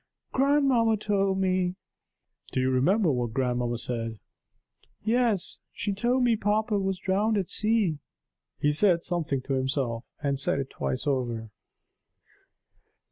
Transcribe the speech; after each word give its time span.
"Grandmamma 0.33 0.97
told 0.97 1.37
me." 1.37 1.75
"Do 2.51 2.59
you 2.59 2.71
remember 2.71 3.11
what 3.11 3.33
grandmamma 3.35 3.77
said?" 3.77 4.17
"Yes 5.03 5.59
she 5.71 5.93
told 5.93 6.23
me 6.23 6.35
papa 6.35 6.79
was 6.79 6.97
drowned 6.97 7.37
at 7.37 7.49
sea." 7.49 7.99
He 8.57 8.71
said 8.71 9.03
something 9.03 9.41
to 9.41 9.53
himself, 9.53 10.03
and 10.19 10.39
said 10.39 10.57
it 10.57 10.71
twice 10.71 11.05
over. 11.05 11.51